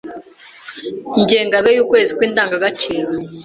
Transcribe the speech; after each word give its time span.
Ingengabihe 1.19 1.73
y’ukwezi 1.77 2.09
kw’Indangagaciro 2.17 3.07